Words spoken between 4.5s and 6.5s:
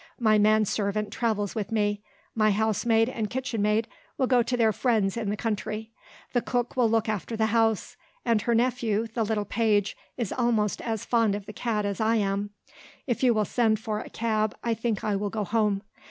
their friends in the country; the